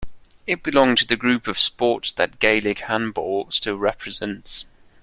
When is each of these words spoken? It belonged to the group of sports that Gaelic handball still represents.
It 0.47 0.63
belonged 0.63 0.97
to 0.97 1.05
the 1.05 1.15
group 1.15 1.47
of 1.47 1.59
sports 1.59 2.11
that 2.13 2.39
Gaelic 2.39 2.79
handball 2.79 3.51
still 3.51 3.75
represents. 3.77 4.65